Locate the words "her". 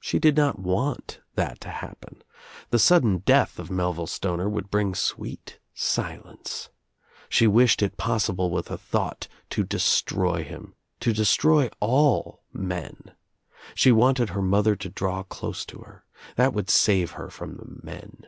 14.30-14.42, 15.82-16.04, 17.12-17.30